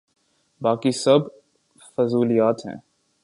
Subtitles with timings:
[0.61, 1.19] باقی سب
[1.95, 2.77] فضولیات ہیں۔